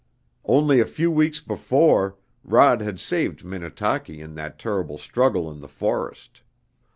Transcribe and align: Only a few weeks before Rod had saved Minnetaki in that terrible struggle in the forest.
Only 0.45 0.79
a 0.79 0.87
few 0.87 1.11
weeks 1.11 1.41
before 1.41 2.17
Rod 2.43 2.81
had 2.81 2.99
saved 2.99 3.45
Minnetaki 3.45 4.19
in 4.19 4.33
that 4.33 4.57
terrible 4.57 4.97
struggle 4.97 5.47
in 5.51 5.59
the 5.59 5.67
forest. 5.67 6.41